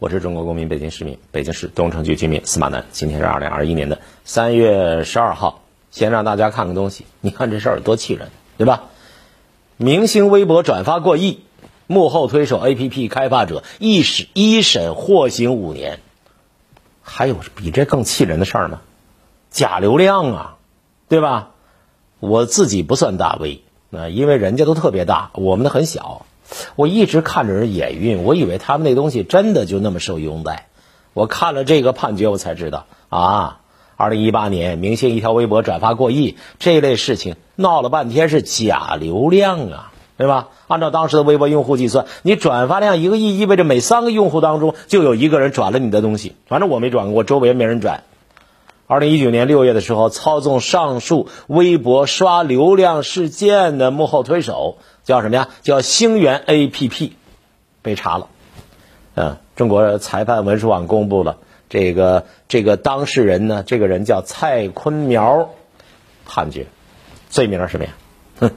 [0.00, 2.84] 我是中国公民、北京市民、北京市东城区居民司马南。
[2.92, 5.60] 今天是二零二一年的三月十二号。
[5.90, 8.28] 先让大家看个东西，你看这事儿多气人，
[8.58, 8.84] 对吧？
[9.76, 11.40] 明星微博转发过亿，
[11.88, 15.98] 幕后推手 APP 开发者一审一审获刑五年。
[17.02, 18.82] 还有比这更气人的事儿吗？
[19.50, 20.56] 假流量啊，
[21.08, 21.50] 对吧？
[22.20, 26.24] 我自己不算大 V，啊，因为人家都特别大，我们的很小。
[26.76, 30.68] 我一直看着人眼晕，我以为他们那东西真的就那么受拥戴。
[31.14, 33.60] 我看了这个判决，我才知道啊，
[33.96, 40.48] 二零一八年明星一条微博转发过亿这类事情闹了半天是假流量啊，对吧？
[40.68, 46.36] 按照当时的微博用户计算，你转发量一个亿，意味着每三个用户当中就有一个人转了你的东西。
[46.46, 48.04] 反正我没转过，周围也没人转。
[48.86, 55.48] 二零一九年六月的时候，操纵上述微博刷流量事件的幕后推手叫什么呀？
[55.62, 57.12] 叫星源 APP，
[57.80, 58.28] 被查了。
[59.14, 61.38] 嗯，中国裁判文书网公布了
[61.70, 65.48] 这个这个当事人呢，这个人叫蔡坤苗，
[66.26, 66.66] 判决，
[67.30, 67.94] 罪名是什么呀？
[68.38, 68.50] 哼，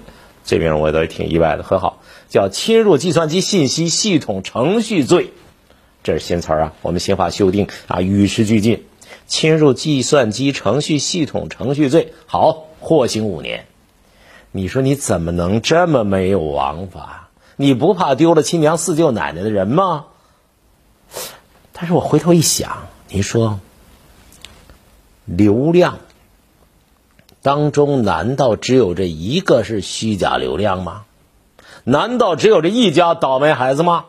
[0.44, 5.32] 罪名我都挺意外的，很好，叫侵入计算机信息系统程序罪，
[6.04, 8.84] 这是新词儿啊，我们刑法修订啊，与时俱进。
[9.26, 13.68] 侵入计算机程序系统程序罪，好，获刑五年。
[14.52, 17.30] 你说你怎么能这么没有王法？
[17.56, 20.06] 你不怕丢了亲娘四舅奶奶的人吗？
[21.74, 23.60] 但是我回头一想，你说
[25.26, 26.00] 流量
[27.42, 31.04] 当中难道只有这一个是虚假流量吗？
[31.84, 34.06] 难道只有这一家倒霉孩子吗？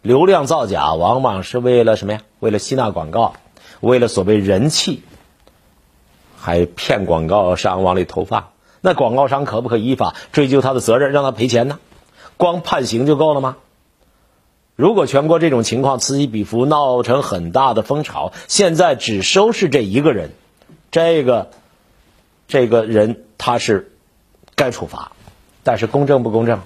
[0.00, 2.20] 流量造假往往是为了什么呀？
[2.40, 3.34] 为了吸纳广告。
[3.80, 5.02] 为了所谓人气，
[6.38, 8.51] 还骗广告商往里投放，
[8.82, 11.78] 那广告商可不可以依法追究他的责任，让他赔钱呢？
[12.36, 13.56] 光判刑就够了吗？
[14.74, 20.30] 如果全国这种情况此起彼伏，闹成很大的风潮，现在只收拾这一个人，
[20.90, 21.50] 这个
[22.48, 23.92] 这个人他是
[24.56, 25.12] 该处罚，
[25.62, 26.60] 但是公正不公正？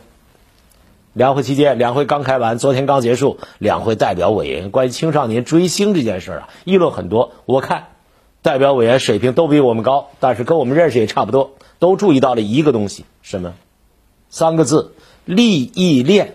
[1.12, 3.38] 两会期间，两会刚开完，昨天刚结束。
[3.58, 7.32] 两会代表委员关于青少年追星这件事啊，议论很多。
[7.44, 7.88] 我看
[8.42, 13.54] 代表委员水平都比我们高，但是跟我们认识也差不多，都注意到了一个东西，什么？
[14.30, 14.92] 三个字：
[15.24, 16.34] 利益链。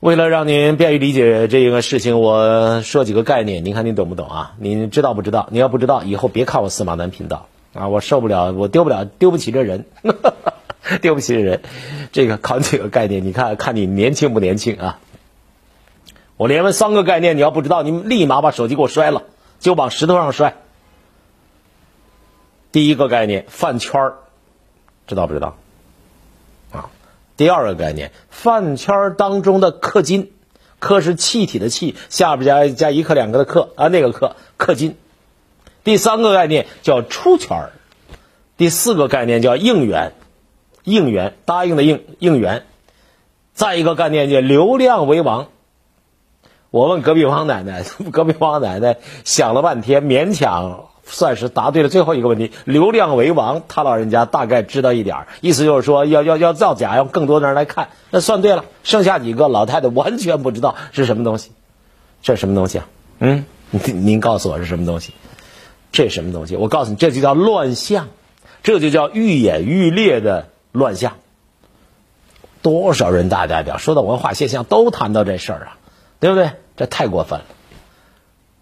[0.00, 4.54] 为了让您便于理解这个事情，我说几个概念，您看您懂不懂啊？
[4.58, 5.48] 您知道不知道？
[5.50, 9.86] 你要不知道，以后别看我司马南频道啊，我受不了，我丢不了，丢不起这人。
[11.02, 11.62] 丢不起这，人，
[12.12, 15.00] 这个考几个概念，你看看你年轻不年轻啊？
[16.36, 19.24] 我连问三个概念，你要不知道，你立马把手机给我摔了，
[19.58, 20.54] 就往石头上摔。
[22.76, 24.14] 第一个概念，饭圈儿，
[25.06, 25.56] 知道不知道？
[26.72, 26.90] 啊，
[27.38, 30.30] 第二个概念，饭圈儿当中的氪金，
[30.78, 34.98] 氪是气体的气，下边加加一克两克的氪啊，那个氪氪金。
[35.84, 37.72] 第三个概念叫出圈儿，
[38.58, 40.12] 第四个概念叫应援。
[40.84, 42.66] 应援答应的应应援，
[43.54, 45.48] 再一个概念叫流量为王。
[46.68, 52.52] 我问隔壁王奶奶， 隔壁王奶奶想了半天，勉强算是答对了最后一个问题。
[52.64, 58.66] 流量为王，他老人家大概知道一点意思就是说要要要造假，要更多的人来看，那算对了。
[58.82, 61.52] 剩下几个老太太完全不知道是什么东西，
[62.22, 62.86] 这是什么东西啊？
[63.20, 65.14] 嗯，您您告诉我是什么东西？
[65.92, 66.56] 这是什么东西？
[66.56, 68.08] 我告诉你，这就叫乱象，
[68.62, 70.48] 这就叫愈演愈烈的。
[70.72, 71.14] 乱象，
[72.60, 75.78] 多少人大代表说到文化现象都谈到这事儿啊，
[76.20, 76.50] 对不对？
[76.76, 77.46] 这太过分了。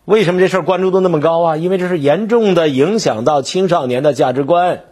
[0.05, 1.57] 为什么这事儿关注度那么高啊？
[1.57, 4.85] 因为这是严重的影响到青少年的价值观，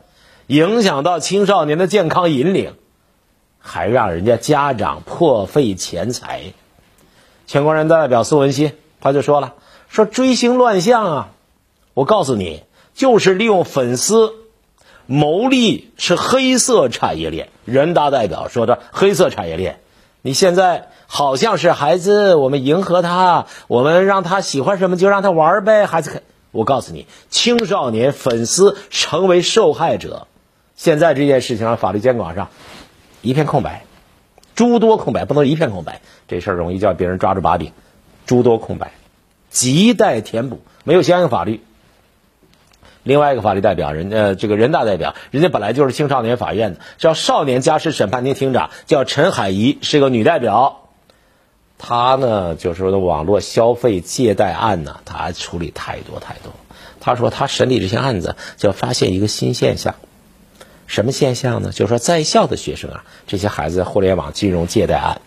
[0.47, 2.75] 影响到青少年的健康引领，
[3.59, 6.55] 还让人家家长破费钱财。
[7.47, 9.55] 全国人大代表苏文新他就说了
[9.91, 11.29] ：“说追星乱象啊，
[11.93, 12.63] 我告诉你，
[12.95, 14.33] 就是利用粉丝。”
[15.07, 19.81] 牟利是黑色产业链，人大代表说的黑色产业链。
[20.25, 25.85] 你现在好像是孩子，我们迎合他，我们让他喜欢什么就让他玩呗。
[25.87, 26.23] 孩子，
[26.53, 30.29] 我告诉你，青少年粉丝成为受害者。
[30.77, 32.51] 现在这件事情上，法律监管上
[33.21, 33.85] 一片空白，
[34.55, 36.01] 诸多空白，不能一片空白。
[36.29, 37.73] 这事儿容易叫别人抓住把柄，
[38.25, 38.93] 诸多空白，
[39.53, 40.61] 亟待填补。
[40.85, 41.63] 没有相应法律。
[43.03, 50.79] 另外一个法律代表人，呃，这个人大代表，人家本来就是青少年法院的，叫少年家事审判庭庭长，叫陈海怡，是个女代表。
[51.79, 56.53] 她呢，就是说的网络消费借贷案呢，她处理太多太多。
[57.01, 59.97] 她说她审理这些案子，就发现一个新现象，
[60.87, 61.73] 什么现象呢？
[61.73, 65.21] 就是说在校的学生啊，这些孩子互联网金融借贷案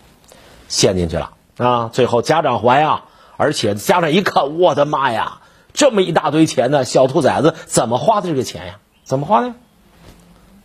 [0.68, 3.04] 陷进去了，啊，最后家长还呀，
[3.36, 5.42] 而且家长一看，我的妈呀，
[5.76, 8.78] 这么一大堆钱呢，小兔崽子怎么花的这个钱呀？
[9.04, 9.54] 怎么花的？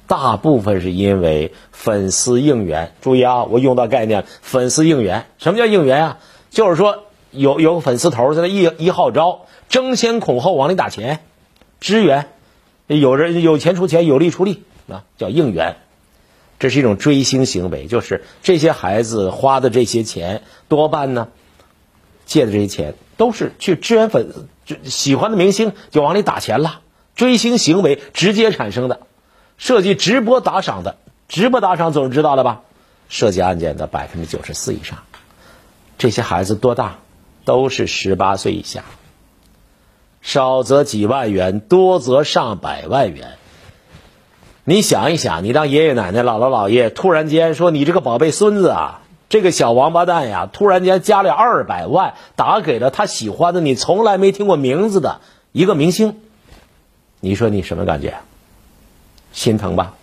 [0.08, 2.94] 大部分是因为粉丝应援。
[3.02, 5.25] 注意啊，我用到概念，粉丝应援。
[5.38, 6.18] 什么叫应援啊？
[6.50, 11.19] 就是说有有粉丝头在那一一号召，争先恐后往里打钱，
[11.81, 12.30] 支援，
[12.88, 15.75] 有人有钱出钱，有力出力啊，叫应援。
[16.58, 21.28] 这是一种追星行为，就是这些孩子花的这些钱，多半呢，
[22.25, 24.33] 借的这些钱都是去支援粉
[24.65, 26.81] 就喜欢的明星，就往里打钱了。
[27.13, 29.01] 追星行为直接产生的，
[29.59, 30.95] 涉及直播打赏的，
[31.27, 32.62] 直播打赏总是知道的吧？
[33.09, 35.03] 涉及案件的百分之九十四以上，
[36.00, 36.97] 这些孩子多大？
[37.45, 38.85] 都是十八岁以下，
[40.21, 43.33] 少则几万元，多则上百万元。
[44.63, 49.01] 你想一想，你当爷爷奶奶、姥姥姥爷突然间说你这个宝贝孙子啊，
[49.31, 55.22] 这个小王八蛋呀，突然间加了二百万打给了他喜欢的你从来没听过名字的
[55.54, 56.19] 一个明星，
[57.22, 58.18] 你说你什么感觉？
[59.31, 59.94] 心疼吧？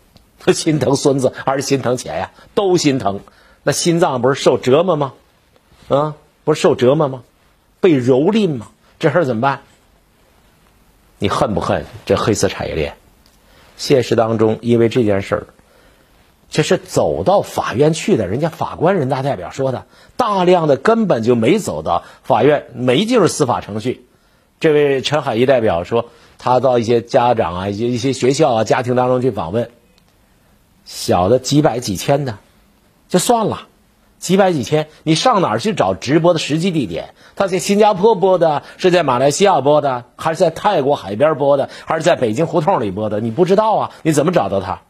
[0.54, 2.30] 心疼孙子还是心疼钱呀？
[2.54, 3.20] 都心疼。
[3.62, 5.12] 那心脏不是受折磨吗？
[5.88, 6.14] 啊，
[6.44, 7.24] 不是受折磨吗？
[7.80, 8.68] 被蹂躏吗？
[8.98, 9.60] 这事儿怎么办？
[11.18, 12.96] 你恨不恨这黑色产业链？
[13.76, 15.46] 现实当中，因为这件事儿，
[16.50, 18.26] 这是走到法院去的。
[18.26, 19.86] 人家法官、人大代表说的，
[20.16, 24.06] 大量的根本就没走到法院，没进入司法程序。
[24.60, 26.06] 这位陈海一代表说，
[26.38, 29.70] 他到一些家长啊、一些一些学校啊、家庭当中去访问，
[30.84, 32.38] 小的几百几千的，
[33.08, 33.68] 就算了。
[34.18, 37.14] 几百几千，你上哪儿去找直播的实际地点？
[37.36, 43.20] 他在新加坡播的，是在马来西亚播的，还是在泰国海边播的，还是在北京胡同里播的？
[43.20, 43.90] 你不知道啊？
[44.02, 44.82] 你怎么找到他？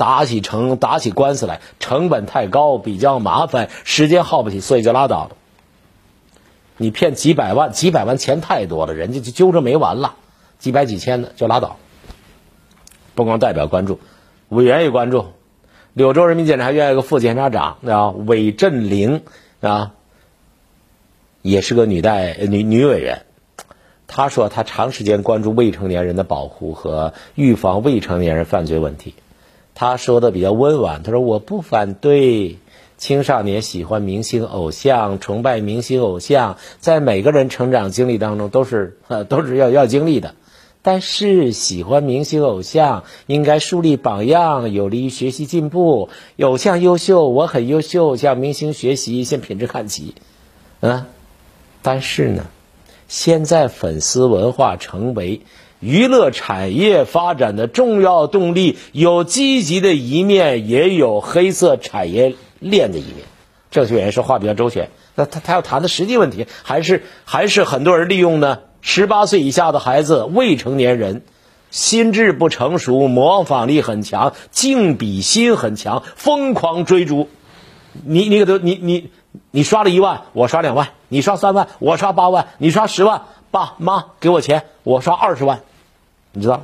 [0.00, 5.36] 打起成打起官司来，成本太高，比较麻烦，时间耗不起，所以就拉倒了。
[6.78, 10.14] 你骗几百万，几百万钱太多了，人家就揪着没完了。
[10.58, 11.76] 几百几千的就拉倒。
[13.14, 14.00] 不光代表关注，
[14.48, 15.26] 委员也关注。
[15.92, 19.22] 柳州人民检察院一个副检察长啊，韦振玲
[19.60, 19.92] 啊，
[21.42, 23.26] 也是个女代女女委员。
[24.06, 29.14] 她说，她长时间关注未成年人的保护和预防未成年人犯罪问题。
[29.74, 32.58] 他说的比较温婉，他说我不反对
[32.98, 40.34] 青少年喜欢明星偶像、崇拜明星偶像，在每个人成长经历当中都是呃 都是要要经历的。
[40.82, 46.08] 但是喜欢明星偶像，应该树立榜样，有利于学习进步。
[46.40, 50.14] 偶像优秀，我很优秀，向明星学习，向品质看齐。
[50.80, 51.04] 嗯，
[51.82, 52.46] 但是呢，
[53.08, 55.42] 现在粉丝文化成为
[55.80, 63.24] 娱乐产业发展的重要动力，有积极的一面，也有黑色产业链的一面。
[63.70, 68.58] 郑学员说话比较周全，那他他要谈的实际问题，还是还是很多人利用呢？
[68.82, 71.22] 十八岁以下的孩子，未成年人，
[71.70, 77.28] 心智不成熟，模仿力很强，竞比心很强，疯狂追逐。
[78.04, 79.10] 你你给他，你你
[79.50, 85.60] 你刷了一万，我刷两万；你刷三万，我刷八万；你刷十万，爸妈给我钱，我刷二十万。
[86.32, 86.62] 你知道？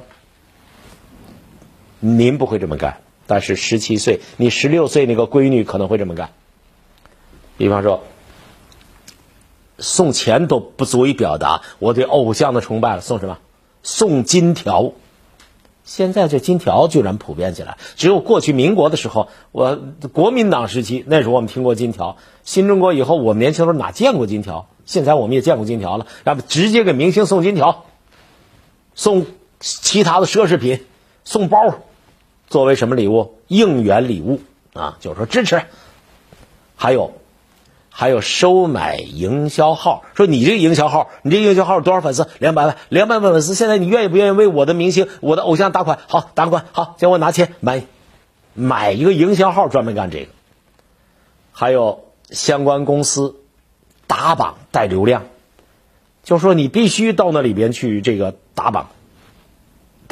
[2.01, 6.31] 您不会这么干，但是十七岁，你十六岁那个闺女可能会这么干。
[7.57, 8.03] 比方说。
[9.79, 13.37] 送钱都不足以表达我对偶像的崇拜了，送什么？
[13.83, 14.93] 送金条。
[15.85, 19.79] 现在这金条居然普遍起来，只有过去民国的时候，我
[20.15, 22.17] 国民党时期那时候我们听过金条。
[22.43, 24.67] 新中国以后，我们年轻时候哪见过金条？
[24.87, 27.85] 现在我们也见过金条了，要不直接给明星送金条，
[28.95, 29.27] 送
[29.61, 30.85] 其他的奢侈品，
[31.25, 31.79] 送包，
[32.49, 33.39] 作为什么礼物？
[33.49, 34.41] 应援礼物
[34.73, 35.63] 啊，就是说支持。
[36.77, 37.13] 还有。
[37.99, 42.29] 还有收买营销号，说你这个营销号，你这营销号多少粉丝？
[42.39, 43.55] 两百万，两百万粉丝。
[43.55, 45.99] 现在你愿意不愿意为我的明星、我的偶像打款？
[46.07, 47.85] 好，打款，好，叫我拿钱买，
[48.53, 50.27] 买一个营销号，专门干这个。
[51.53, 53.37] 还有相关公司
[54.07, 55.25] 打榜带流量，
[56.23, 58.91] 就说你必须到那里边去这个打榜，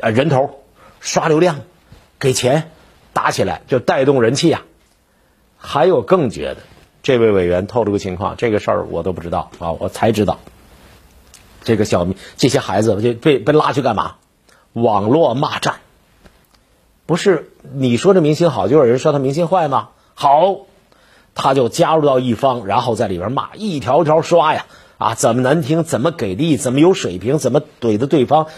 [0.04, 0.60] 呃，人头
[1.00, 1.60] 刷流量，
[2.18, 2.70] 给钱
[3.14, 4.60] 打起来就带动人气呀。
[5.56, 6.58] 还有更绝的。
[7.02, 10.40] 这位委员透露个情况，这个事儿我都不知道啊，我才知道。
[11.62, 12.06] 这个小
[12.36, 14.16] 这些孩子就被被拉去干嘛？
[14.74, 15.76] 网络骂战，
[17.06, 19.88] 不是你说这明星好，就有人说他明星坏吗？
[20.14, 20.66] 好，
[21.34, 24.66] 他就加入到一方，然后在里边骂，一条条刷呀
[24.98, 28.48] 啊，怎么难听，怎么给力，怎么有水平，怎么怼的对方，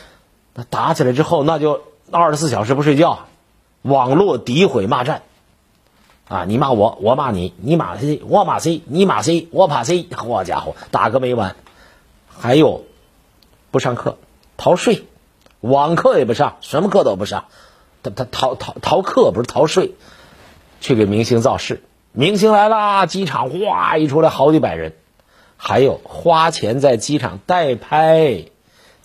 [0.59, 3.27] 那打起来之后，那就二十四小时不睡觉，
[3.83, 5.21] 网络诋毁骂战。
[6.29, 11.55] 啊，你骂我，我骂你，你骂谁，我骂谁，你骂谁，我怕谁，好家伙，打个没完。
[12.27, 12.85] 还有
[13.71, 14.17] 不上课，
[14.57, 15.05] 逃税，
[15.61, 17.45] 网课也不上，什么课都不上，
[18.03, 19.95] 他他逃逃逃课不是逃税，
[20.81, 21.83] 去给明星造势。
[22.13, 24.95] 明星来啦，机场哗一出来好几百人。
[25.59, 28.47] 还有花钱在机场代拍，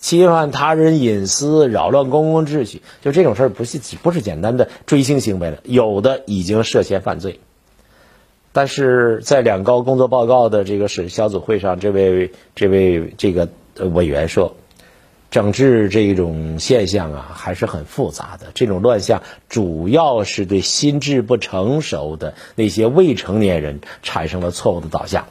[0.02, 7.38] 侵犯他人隐私，扰乱公共秩序，就这种事儿不是不是简单的追星行为了，有的已经涉嫌犯罪。
[8.52, 14.56] 但是在两高工作报告的这个审小组会上，这位这位这个委员说，
[15.30, 18.48] 整治这种现象啊还是很复杂的。
[18.54, 25.26] 这种乱象主要是对心智不成熟的那些未成年人产生了错误的导向。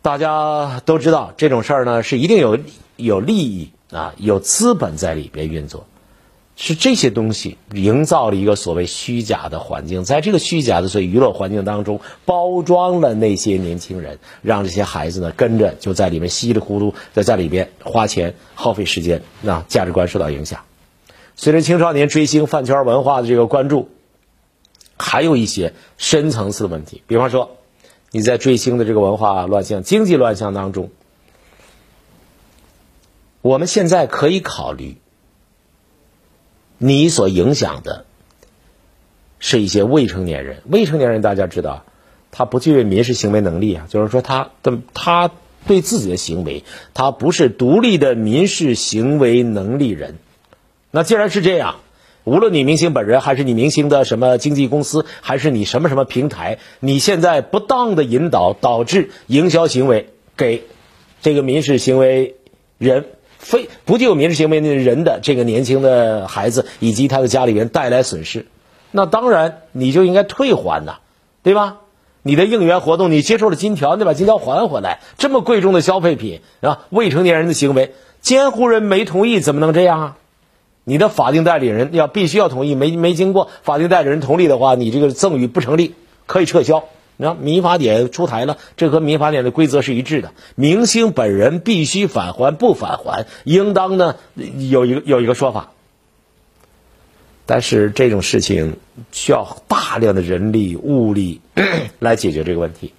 [0.00, 2.56] 大家都知道这种事儿呢，是一定有
[2.98, 5.86] 有利益啊，有资本在里边运作，
[6.56, 20.60] 是这些东西营造了一个所谓虚假的环境，在这个虚假的所谓娱乐环境当中，包装了那些年轻人，让这些孩子呢跟着就在里面稀里糊涂在在里边花钱耗费时间，让价值观受到影响。
[21.36, 23.88] 随着青少年追星饭圈文化的这个关注，
[24.98, 27.52] 还有一些深层次的问题，比方说。
[28.10, 30.88] 你在追星的这个文化乱象、经济乱象当中，
[33.42, 34.96] 我们现在可以考虑，
[36.78, 38.04] 你所影响的
[39.38, 40.62] 是一些未成年人。
[40.68, 41.84] 未成年人大家知道，
[42.30, 45.30] 他不具备民事行为能力啊，就是说他的他
[45.66, 46.64] 对自己的行为，
[46.94, 50.16] 他不是独立的民事行为能力人。
[50.90, 51.76] 那既然是这样。
[52.24, 60.64] 无论你明星本人，还是你明星的什么经纪公司，还是你什么什么平台，你现在不当的引导导致营销行为给
[61.22, 62.34] 这个民事行为
[62.76, 63.06] 人
[63.48, 68.44] 非不具有民事行为的人的这个年轻的孩子以及他的家里人带来损失，
[68.90, 70.96] 那当然你就应该退还呐，
[71.42, 71.78] 对吧？
[72.22, 75.00] 你的应援活动你接受了金条，你把金条还回来。
[75.16, 80.16] 这么贵重的消费品啊，未成年人的行为，监护人没同意，怎么能这样啊？
[80.84, 85.94] 你的法定代理人要必须要同意，没没经过法定代理人同意的话，你这个赠与不成立，
[86.26, 86.84] 可以撤销。
[87.18, 90.32] 那民法典出台了，这和民法典的规则是一致的。
[90.54, 94.16] 明星本人必须返还，不返还，应当呢
[94.70, 95.72] 有一个有一个说法。
[97.44, 98.78] 但是这种事情
[99.12, 101.42] 需要大量的人力物力
[102.00, 102.94] 来解决这个问题。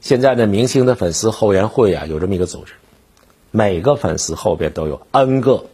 [0.00, 2.74] 现在呢，明星的粉丝后援会啊，有这么一个组织，
[3.50, 5.66] 每个粉丝后边都有 N 个。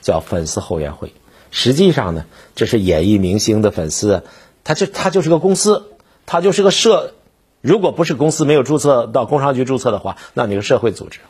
[0.00, 1.12] 叫粉丝后援会，
[1.50, 2.24] 实际上呢，
[2.54, 4.22] 这是演艺明星的粉丝，
[4.64, 5.84] 他这他就是个公司，
[6.30, 7.14] 他就是个社，
[7.62, 11.20] 如果不是公司没有注册到工商局注册的话，那你是社会组织，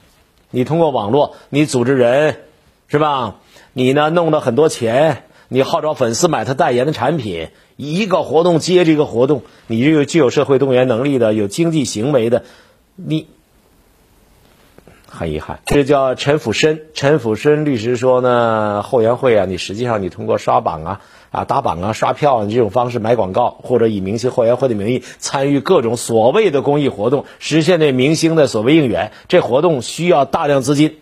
[0.51, 2.41] 你通过网络你组织人，
[2.89, 3.37] 是吧？
[3.73, 12.43] 你呢弄了很多钱，你号召粉丝买他代言的产品，一个活动接着一个活动，你这个具有社会动员能力的、有经济行为的，
[12.97, 13.29] 你。
[15.11, 16.83] 很遗憾，这叫陈辅申。
[16.93, 21.01] 陈辅申律师说呢，后援会啊，你实际上你通过刷榜啊、
[21.31, 29.13] 啊打榜啊、刷票啊这种方式买广告，或者以明星后援会的名义参与各种所谓的公益活动，实现对明星的所谓应援。
[29.29, 30.99] 这活动需要大量资金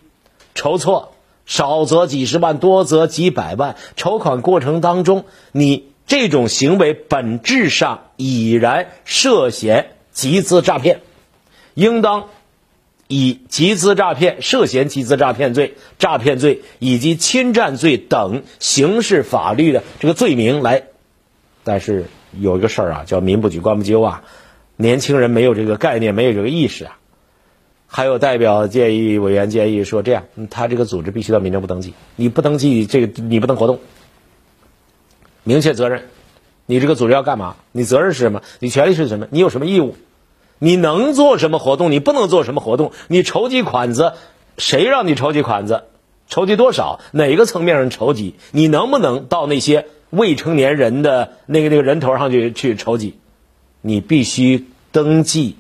[0.55, 1.13] 筹措，
[1.45, 3.75] 少则几十万，多则几百万。
[3.97, 11.01] 筹款过程当中，你这种行为本质上已然涉嫌集资诈骗，
[11.75, 12.27] 应当。
[13.09, 20.85] 以集资诈骗、涉嫌集资诈骗罪、诈骗罪以及侵占罪等刑事法律的这个罪名来，
[21.63, 22.07] 但是
[22.39, 24.25] 有一个事儿啊，叫民不举，官不究啊，
[24.77, 26.99] 年轻人没有这个概念，没有这个意识啊。
[27.89, 33.79] 还有代表建议委员建议说，这样，他这个组织必须到民政部登记，你不登记，这个你不能活动，
[35.45, 36.03] 明确责任，
[36.67, 37.55] 你这个组织要干嘛？
[37.71, 38.43] 你责任是什么？
[38.59, 39.29] 你权利是什么？
[39.31, 39.95] 你有什么义务？
[40.59, 41.91] 你能做什么活动？
[41.91, 42.93] 你不能做什么活动？
[43.09, 44.15] 你筹集款子，
[44.59, 45.85] 谁让你筹集款子？
[46.29, 47.01] 筹集多少？
[47.13, 48.35] 哪个层面上筹集？
[48.53, 53.19] 你能不能到那些未成年人的那个那个人头上去去筹集？
[53.83, 55.57] 你必须登记、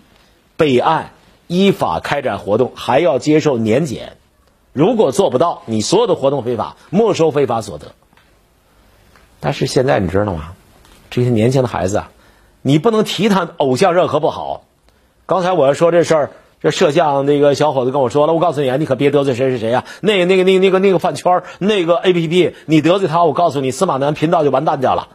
[0.57, 1.13] 备案、
[1.47, 4.17] 依法开展活动，还要接受年检。
[4.73, 7.93] 如果做不到，你所有的活动非法，没收非法所得。
[9.41, 10.55] 但是现在你知道吗？
[11.11, 12.11] 这些年轻的孩子啊，
[12.63, 14.65] 你不能提他偶像任何不好。
[15.27, 16.31] 刚才我要说这事儿，
[16.61, 25.09] 这摄像那个小伙子跟我说了，我告诉你啊，你可别得罪谁谁谁啊，那那个那个那个那个饭圈那个 A P P，你得罪他，我告诉你，司马南频道就完蛋掉了。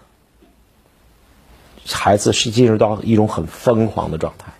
[1.89, 4.53] 孩子是进入到一种很疯狂的状态，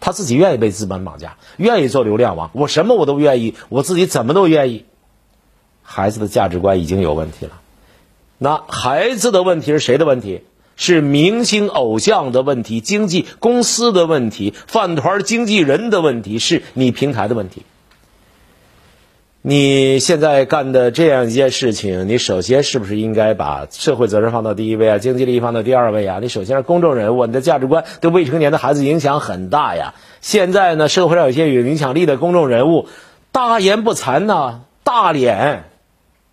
[0.00, 4.86] 他自己愿意被资本绑架，愿意做流量王，我什么我都愿意，我自己怎么都愿意。
[5.82, 7.60] 孩子的价值观已经有问题了，
[8.38, 10.42] 那孩子的问题是谁的问题？
[10.76, 17.62] 是明星偶像的问题，经纪公司的问题，饭团经纪人的问题，是你平台的问题。
[19.46, 26.18] 你现在干的这样一件事情，你首先是不是应该把社会责任放到第一位啊，经济利益放到第二位啊？
[26.22, 29.92] 你首先是公众人物，你的价值观对未成年的孩子影响很大呀。
[30.22, 32.88] 现在呢，社会上有些有影响力的公众人物，
[33.32, 35.64] 大言不惭呐，大脸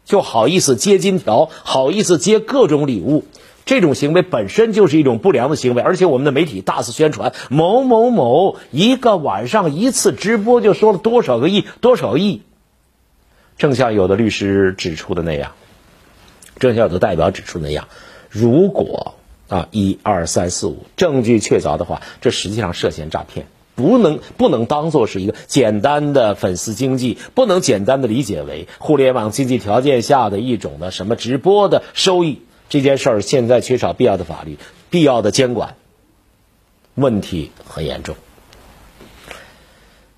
[0.05, 3.25] 就好意思接金条，好意思接各种礼物，
[3.65, 5.81] 这种行为本身就是一种不良的行为。
[5.81, 12.41] 而且我们的媒体大肆宣传某某某一个晚上一次直播就说了多少个亿，多少亿。
[13.57, 15.51] 正像有的律师指出的那样，
[16.57, 17.89] 正像有的代表指出那样，
[18.29, 19.13] 如果
[19.49, 32.41] 啊一二三四五证据确凿的话，这实际上涉嫌诈骗，不能不能当做是一个简单的粉丝经济，不能简单的理解为互联网经济条件下的一种的什么直播的收益。
[32.71, 34.57] 这件事儿现在缺少必要的法律、
[34.89, 35.75] 必要的监管，
[36.95, 38.15] 问题很严重，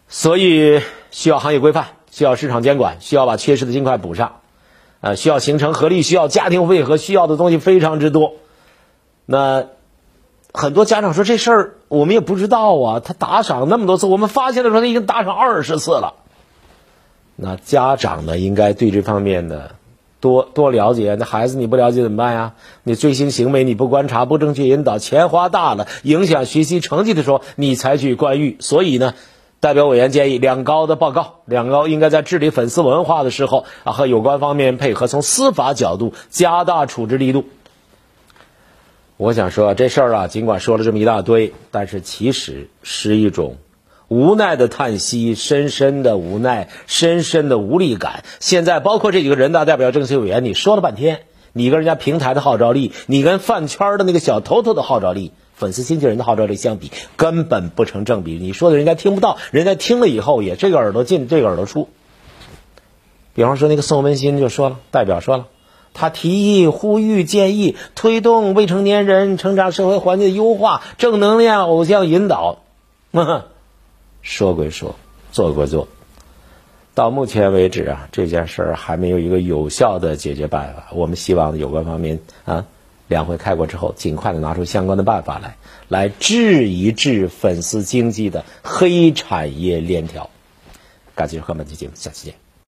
[0.07, 1.88] 所以需要行业规范。
[2.12, 4.41] 需要市场监管，需要把缺失的尽快补上，
[5.01, 8.36] 呃，需要形成合力，需要家庭配合，需要的东西非常之多。
[9.25, 9.65] 那
[10.53, 16.13] 很多家长说这事儿我们也不知道啊，他打赏那么多次，我们发现的时候他已经打赏二十次了。
[17.36, 19.72] 那家长呢，应该对这方面的
[20.24, 21.18] 多多了解。
[21.20, 22.53] 那孩子你不了解怎么办呀？
[22.84, 28.56] 你最新行为你不观察，不正确引导，钱花大了，影响学习成绩的时候，你才去干预。
[28.62, 29.13] 所以呢。
[29.60, 37.46] 代表委员建议，两高的报告，两高应该在治理粉丝文化的时候啊，和有关方面配合，从司法角度加大处置力度。
[39.15, 43.56] 我想说这事儿啊，尽管说了这么一大堆，但是其实是一种
[44.13, 48.24] 无奈的叹息，深深的无奈，深深的无力感。
[48.39, 55.32] 现在包括这几个人大代表、政协委员，你说了半天，你跟人家平台的号召力，你跟饭圈的那个小头头的号召力。
[55.55, 58.38] 粉丝经纪人的号召力相比，根本不成正比。
[58.39, 61.90] 你说的人家听不到，人家听了以后也这个耳朵进，这个耳朵出。
[63.33, 65.46] 比方说那个宋文新就说了，代表说了，
[65.94, 72.59] 他提议、呼吁、建议推动未成年人成长社会环境的优化，正能量偶像引导。
[74.24, 74.96] 说归说，
[75.31, 75.88] 做归做，
[76.96, 80.88] 到目前为止啊，这件事儿还没有一个有效的解决办法。
[80.94, 82.66] 我们希望有关方面啊。
[83.09, 85.57] 两会开过之后，尽快的拿出相关的办法来，
[85.90, 90.29] 来治一治粉丝经济的黑产业链条。
[91.14, 92.43] 感谢收看本期节目，下期见。